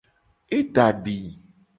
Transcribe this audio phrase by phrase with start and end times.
[0.57, 1.17] E da di.